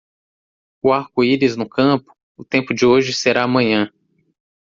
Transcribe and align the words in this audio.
O 0.81 0.91
arco-íris 0.91 1.55
no 1.55 1.69
campo, 1.69 2.11
o 2.35 2.43
tempo 2.43 2.73
de 2.73 2.87
hoje 2.87 3.13
será 3.13 3.43
amanhã. 3.43 3.91